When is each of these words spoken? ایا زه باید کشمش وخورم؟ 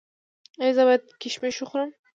ایا 0.61 0.75
زه 0.77 0.83
باید 0.87 1.03
کشمش 1.21 1.55
وخورم؟ 1.63 1.91